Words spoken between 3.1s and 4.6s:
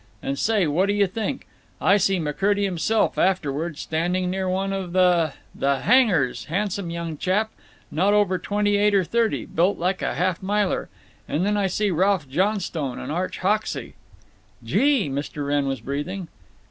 afterward, standing near